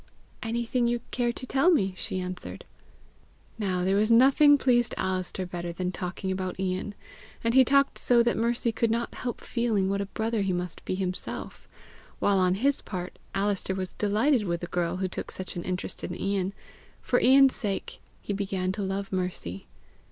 "Anything 0.41 0.87
you 0.87 1.01
care 1.11 1.31
to 1.31 1.45
tell 1.45 1.69
me," 1.69 1.93
she 1.95 2.19
answered. 2.19 2.65
Now 3.59 3.83
there 3.83 3.97
was 3.97 4.09
nothing 4.09 4.57
pleased 4.57 4.95
Alister 4.97 5.45
better 5.45 5.71
than 5.71 5.91
talking 5.91 6.31
about 6.31 6.59
Ian; 6.59 6.95
and 7.43 7.53
he 7.53 7.63
talked 7.63 7.99
so 7.99 8.23
that 8.23 8.35
Mercy 8.35 8.71
could 8.71 8.89
not 8.89 9.13
help 9.13 9.39
feeling 9.41 9.89
what 9.89 10.01
a 10.01 10.07
brother 10.07 10.41
he 10.41 10.53
must 10.53 10.83
be 10.85 10.95
himself; 10.95 11.67
while 12.17 12.39
on 12.39 12.55
his 12.55 12.81
part 12.81 13.19
Alister 13.35 13.75
was 13.75 13.93
delighted 13.93 14.43
with 14.45 14.61
the 14.61 14.65
girl 14.65 14.97
who 14.97 15.07
took 15.07 15.29
such 15.29 15.55
an 15.55 15.63
interest 15.63 16.03
in 16.03 16.19
Ian: 16.19 16.53
for 16.99 17.19
Ian's 17.21 17.53
sake 17.55 18.01
he 18.23 18.33
began 18.33 18.71
to 18.71 18.81
love 18.81 19.11
Mercy. 19.13 19.67